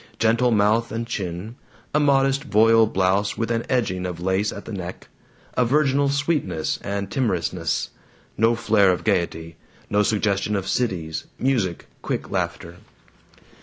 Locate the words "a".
1.93-1.99, 5.53-5.63